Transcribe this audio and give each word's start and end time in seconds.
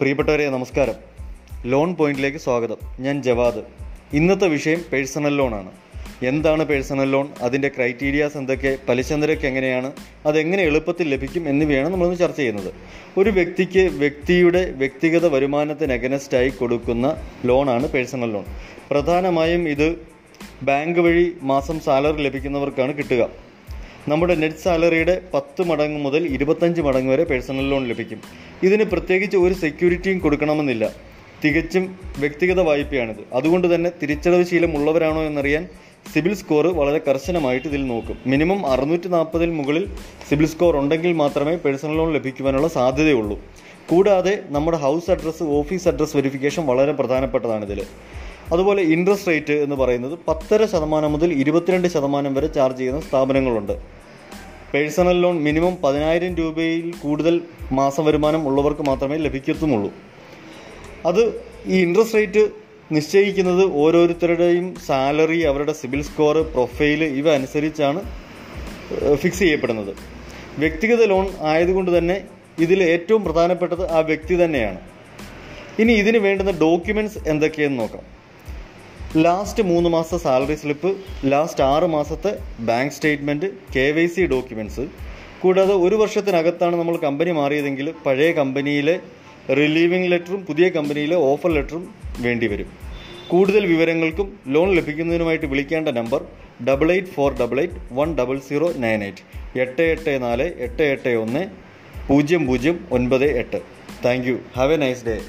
പ്രിയപ്പെട്ടവരെ 0.00 0.50
നമസ്കാരം. 0.50 0.94
ലോൺ 1.64 1.94
പോയിന്റിലേക്ക് 1.94 2.38
സ്വാഗതം. 2.38 2.76
ഞാൻ 3.00 3.22
ജവാദ്. 3.22 3.62
ഇന്നത്തെ 4.12 4.48
വിഷയം 4.48 4.82
പേഴ്സണൽ 4.92 5.36
ലോണാണ് 5.36 5.70
എന്താണ് 6.22 6.64
പേഴ്സണൽ 6.64 7.10
ലോൺ? 7.10 7.28
അതിന്റെ 7.40 7.68
ക്രൈറ്റീരിയാസ് 7.68 8.36
എന്തൊക്കെ? 8.36 8.78
പലിശ 8.88 9.12
നിരക്ക് 9.12 9.46
എങ്ങനെയാണ് 9.46 9.92
അതെങ്ങനെ 10.26 10.62
എളുപ്പത്തിൽ 10.62 11.08
ലഭിക്കും 11.08 11.48
എന്നിവയാണ് 11.48 11.88
നമ്മളിന്ന് 11.88 12.18
ചർച്ച 12.18 12.36
ചെയ്യുന്നത്. 12.36 12.74
ഒരു 13.18 13.30
വ്യക്തിക്ക് 13.30 13.80
വ്യക്തിയുടെ 13.80 14.70
വ്യക്തിഗത 14.70 15.26
വരുമാനത്തിന് 15.26 15.92
അഗനസ്റ്റായി 15.92 16.48
കൊടുക്കുന്ന 16.48 17.22
ലോണാണ് 17.44 17.88
പേഴ്സണൽ 17.88 18.32
ലോൺ. 18.32 18.44
പ്രധാനമായും 18.90 19.68
ഇത് 19.68 19.96
ബാങ്ക് 20.62 21.00
വഴി 21.00 21.32
മാസം 21.42 21.80
സാലറി 21.80 22.22
ലഭിക്കുന്നവർക്കാണ് 22.22 22.98
കിട്ടുക. 22.98 23.28
നമ്മുടെ 24.08 24.34
നെറ്റ് 24.34 24.56
സാലറിയുടെ 24.56 25.22
പത്ത് 25.34 25.62
മടങ്ങ് 25.62 26.00
മുതൽ 26.00 26.26
ഇരുപത്തഞ്ച് 26.26 26.82
മടങ്ങ് 26.82 27.12
വരെ 27.12 27.24
പേഴ്സണൽ 27.24 27.68
ലോൺ 27.68 27.88
ലഭിക്കും. 27.88 28.20
ഇതിന് 28.62 28.84
പ്രത്യേകിച്ച് 28.84 29.36
ഒരു 29.36 29.54
സെക്യൂരിറ്റിയും 29.54 30.18
കൊടുക്കണമെന്നില്ല. 30.18 30.92
തികച്ചും 31.44 31.98
വ്യക്തിഗത 32.18 32.60
വായ്പയാണിത്. 32.60 33.22
അതുകൊണ്ട് 33.32 33.74
തന്നെ 33.74 33.90
തിരിച്ചടവ് 34.02 34.44
ശീലം 34.44 34.76
ഉള്ളവരാണോ 34.76 35.22
എന്നറിയാൻ 35.22 35.68
സിബിൽ 36.14 36.34
സ്കോർ 36.34 36.66
വളരെ 36.66 37.00
കർശനമായിട്ട് 37.08 37.68
ഇതിൽ 37.68 37.86
നോക്കും. 37.86 38.18
മിനിമം 38.26 38.66
അറുന്നൂറ്റി 38.66 39.08
നാൽപ്പതിൽ 39.08 39.50
മുകളിൽ 39.50 39.88
സിബിൽ 40.28 40.46
സ്കോർ 40.46 40.76
ഉണ്ടെങ്കിൽ 40.76 41.12
മാത്രമേ 41.12 41.54
പേഴ്സണൽ 41.54 41.96
ലോൺ 41.96 42.12
ലഭിക്കുവാനുള്ള 42.12 42.68
സാധ്യതയുള്ളൂ. 42.68 43.40
കൂടാതെ 43.90 44.42
നമ്മുടെ 44.46 44.76
house 44.76 45.10
address 45.10 45.42
office 45.42 45.88
address 45.88 46.16
verification 46.16 46.66
വളരെ 46.66 46.92
പ്രധാനപ്പെട്ടതാണ് 46.92 47.64
ഇതിൽ 47.64 47.82
അതുപോലെ 48.52 48.82
ഇൻട്രസ്റ്റ് 48.82 49.28
റേറ്റ് 49.28 49.52
എന്ന് 49.52 49.76
പറയുന്നത് 49.76 50.18
പത്തര 50.28 50.66
ശതമാനം 50.66 51.12
മുതൽ 51.12 51.32
ഇരുപത്തിരണ്ട് 51.32 51.88
ശതമാനം 51.88 52.34
വരെ 52.34 52.46
ചാർജ് 52.46 52.78
ചെയ്യുന്ന 52.78 53.00
സ്ഥാപനങ്ങളുണ്ട്. 53.00 53.95
പേഴ്സണൽ 54.72 55.16
ലോൺ 55.22 55.36
മിനിമം 55.46 55.74
പതിനായിരം 55.82 56.32
രൂപയിൽ 56.40 56.86
കൂടുതൽ 57.02 57.34
മാസ 57.78 58.00
വരുമാനം 58.06 58.42
ഉള്ളവർക്ക് 58.48 58.84
മാത്രമേ 58.88 59.16
ലഭിക്കത്തുമുള്ളൂ. 59.26 59.90
അത് 61.10 61.22
ഈ 61.66 61.76
ഇൻട്രസ്റ്റ് 61.86 62.18
റേറ്റ് 62.18 62.42
നിശ്ചയിക്കുന്നത് 62.96 63.62
ഓരോരുത്തരുടെയും 63.82 64.66
സാലറി 64.86 65.38
അവരുടെ 65.50 65.72
സിബിൽ 65.80 66.02
സ്കോർ 66.08 66.36
പ്രൊഫൈൽ 66.54 67.00
ഇവ 67.20 67.26
അനുസരിച്ചാണ് 67.38 68.00
ഫിക്സ് 69.22 69.42
ചെയ്യപ്പെടുന്നത്. 69.44 69.92
വ്യക്തിഗത 70.62 71.04
ലോൺ 71.12 71.26
ആയതുകൊണ്ട് 71.52 71.90
തന്നെ 71.98 72.18
ഇതിൽ 72.64 72.82
ഏറ്റവും 72.82 73.22
പ്രധാനപ്പെട്ടത് 73.24 73.84
ആ 73.96 74.00
വ്യക്തി 74.10 74.34
തന്നെയാണ്. 74.44 74.78
ഇനി 75.82 75.92
ഇതിന് 76.02 76.18
വേണ്ടുന്ന 76.26 76.52
ഡോക്യുമെന്റ്സ് 76.64 77.18
എന്തൊക്കെയെന്ന് 77.32 77.78
നോക്കാം. 77.82 78.04
ലാസ്റ്റ് 79.16 79.62
മൂന്ന് 79.62 79.90
മാസത്തെ 79.90 80.16
സാലറി 80.16 80.54
സ്ലിപ്പ് 80.54 80.96
ലാസ്റ്റ് 81.26 81.64
ആറ് 81.64 81.84
മാസത്തെ 81.84 82.38
bank 82.60 82.92
statement 82.92 83.46
K 83.76 83.92
Y 83.92 84.06
C 84.06 84.20
documents 84.20 84.80
കൂടാതെ 85.40 85.74
ഒരു 85.74 85.94
വർഷത്തിനകത്താണ് 85.94 86.76
നമ്മൾ 86.76 86.96
കമ്പനി 86.96 87.30
മാറിയതെങ്കിൽ 87.30 87.94
പഴയ 88.06 88.32
കമ്പനിയിലെ 88.32 88.98
റിലീവിംഗ് 89.50 90.12
ലെറ്ററും 90.12 90.46
പുതിയ 90.46 90.68
കമ്പനിയിലെ 90.68 91.16
ഓഫർ 91.16 91.50
ലെറ്ററും 91.50 91.94
വേണ്ടിവരും 92.18 92.66
കൂടുതൽ 93.28 93.66
വിവരങ്ങൾക്കും 93.66 94.38
ലോൺ 94.46 94.76
ലഭിക്കുന്നതിനുമായിട്ട് 94.76 95.46
വിളിക്കേണ്ട 95.46 95.88
number 95.88 96.24
double 96.68 96.92
eight 96.92 97.08
four 97.08 97.34
double 97.40 97.60
eight 97.60 97.74
one 97.92 98.18
double 98.18 98.38
zero 98.48 98.72
nine 98.76 99.04
eight 99.04 99.58
എട്ട് 99.58 99.82
എട്ട് 99.82 100.22
നാല് 100.22 100.52
എട്ട് 100.58 100.82
എട്ട് 100.82 101.08
ഒന്ന് 101.08 101.46
പൂജ്യം 102.08 102.46
പൂജ്യം 102.46 102.84
ഒൻപത് 102.92 103.38
എട്ട്. 103.38 103.60
Thank 104.04 104.26
you. 104.26 104.38
Have 104.56 104.72
a 104.72 104.76
nice 104.76 105.06
day. 105.06 105.20